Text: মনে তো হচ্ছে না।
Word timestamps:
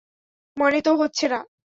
মনে 0.57 0.79
তো 0.81 0.91
হচ্ছে 0.95 1.25
না। 1.27 1.39